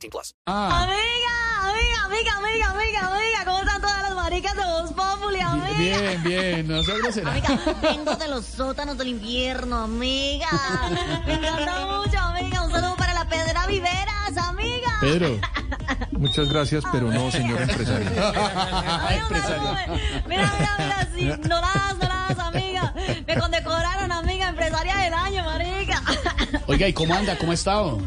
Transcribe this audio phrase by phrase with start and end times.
[0.00, 0.34] 18 plus.
[0.46, 0.96] Amiga,
[1.62, 5.78] amiga, amiga, amiga, amiga, amiga, ¿cómo están todas las maricas de Voz Populi, amiga?
[5.78, 7.30] Bien, bien, no seas grosera.
[7.30, 10.48] Amiga, vengo de los sótanos del infierno, amiga.
[11.26, 12.62] Me encanta mucho, amiga.
[12.62, 14.90] Un saludo para la Pedra Viveras, amiga.
[15.02, 15.38] Pedro,
[16.12, 18.08] Muchas gracias, pero no, señor empresario.
[18.14, 19.76] Saludo.
[20.26, 22.94] Mira, mira, mira, sí, no las, no las, amiga.
[23.26, 26.02] Me condecoraron, amiga, empresaria del año, marica.
[26.66, 27.36] oiga, ¿y cómo anda?
[27.36, 27.98] ¿Cómo ha estado?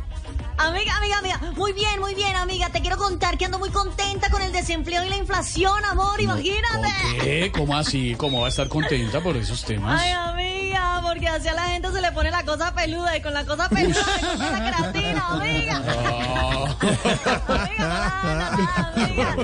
[0.57, 2.69] Amiga, amiga, amiga, muy bien, muy bien, amiga.
[2.69, 6.87] Te quiero contar que ando muy contenta con el desempleo y la inflación, amor, imagínate.
[7.21, 7.51] ¿Qué?
[7.51, 8.15] ¿Cómo así?
[8.15, 9.99] ¿Cómo va a estar contenta por esos temas?
[10.01, 13.33] Ay, amiga, porque así a la gente se le pone la cosa peluda y con
[13.33, 14.05] la cosa peluda
[14.37, 15.81] la queratina, amiga.
[15.87, 16.75] Ah.
[18.23, 19.35] Amiga, amiga.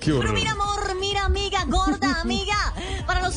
[0.00, 0.32] Qué Pero horror.
[0.34, 0.79] mira, amor,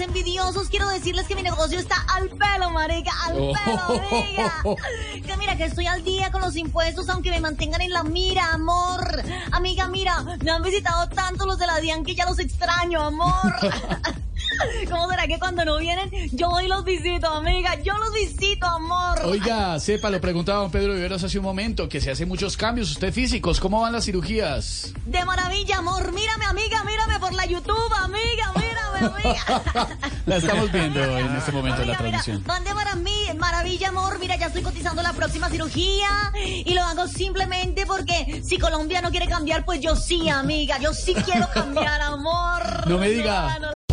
[0.04, 4.64] envidiosos quiero decirles que mi negocio está al pelo, marica, al pelo, amiga.
[5.26, 8.54] Que mira, que estoy al día con los impuestos, aunque me mantengan en la mira,
[8.54, 9.24] amor.
[9.52, 13.54] Amiga, mira, me han visitado tanto los de la DIAN que ya los extraño, amor.
[14.90, 17.81] ¿Cómo será que cuando no vienen, yo voy y los visito, amiga?
[17.81, 19.20] Yo los visito, amor.
[19.26, 22.92] Oiga, sepa, lo preguntaba don Pedro Viveros hace un momento, que se hace muchos cambios,
[22.92, 24.94] usted físicos, ¿cómo van las cirugías?
[25.06, 26.12] De maravilla, amor.
[26.14, 26.42] Mírame
[30.26, 32.44] La estamos viendo en este momento en la Oiga, mira, transmisión.
[32.46, 34.20] van de maravilla, maravilla, amor.
[34.20, 36.08] Mira, ya estoy cotizando la próxima cirugía
[36.44, 40.78] y lo hago simplemente porque si Colombia no quiere cambiar, pues yo sí, amiga.
[40.80, 42.88] Yo sí quiero cambiar, amor.
[42.88, 43.59] No me diga.
[43.59, 43.72] no.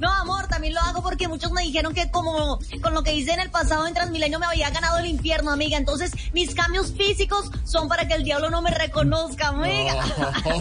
[0.00, 3.32] No, amor, también lo hago porque muchos me dijeron que como con lo que hice
[3.32, 5.76] en el pasado en Transmilenio me había ganado el infierno, amiga.
[5.76, 10.04] Entonces, mis cambios físicos son para que el diablo no me reconozca, amiga.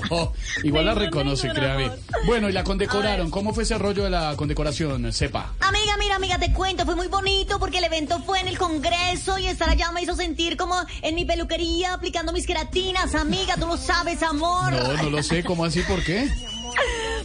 [0.64, 1.92] Igual la reconoce, créame.
[2.26, 5.12] Bueno, y la condecoraron, ¿cómo fue ese rollo de la condecoración?
[5.14, 5.54] Sepa.
[5.60, 9.38] Amiga, mira, amiga, te cuento, fue muy bonito porque el evento fue en el Congreso
[9.38, 13.68] y estar allá me hizo sentir como en mi peluquería aplicando mis queratinas, amiga, tú
[13.68, 14.72] lo sabes, amor.
[14.72, 15.82] No, no lo sé, ¿cómo así?
[15.82, 16.30] ¿Por qué?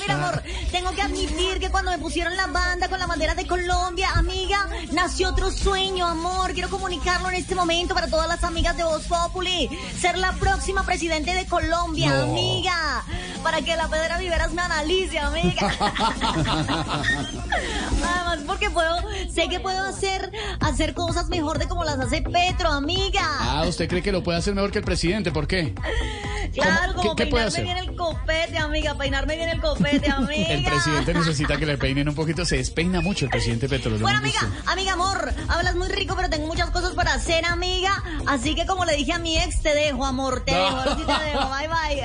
[0.00, 0.42] mira, amor,
[0.72, 4.68] tengo que admitir que cuando me pusieron la banda con la bandera de Colombia, amiga,
[4.92, 6.52] nació otro sueño, amor.
[6.52, 9.68] Quiero comunicarlo en este momento para todas las amigas de Voz Populi.
[9.98, 12.22] Ser la próxima presidente de Colombia, No.
[12.24, 13.04] amiga.
[13.44, 15.70] Para que la Pedra Viveras me analice, amiga.
[18.02, 18.96] Además, porque puedo,
[19.32, 23.20] sé que puedo hacer, hacer cosas mejor de como las hace Petro, amiga.
[23.40, 25.30] Ah, ¿usted cree que lo puede hacer mejor que el presidente?
[25.30, 25.74] ¿Por qué?
[26.54, 27.84] Claro, como ¿Qué- qué puede peinarme hacer?
[27.84, 30.48] bien el copete, amiga, peinarme bien el copete, amiga.
[30.54, 32.44] El presidente necesita que le peinen un poquito.
[32.46, 33.90] Se despeina mucho el presidente Petro.
[33.98, 34.70] Bueno, amiga, visto.
[34.70, 38.02] amiga, amor, hablas muy rico, pero tengo muchas cosas para hacer, amiga.
[38.26, 41.02] Así que como le dije a mi ex, te dejo, amor, te dejo, ahora sí
[41.04, 42.04] te dejo, bye, bye.